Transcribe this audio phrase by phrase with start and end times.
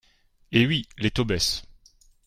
[0.51, 1.61] Eh oui, les taux baissent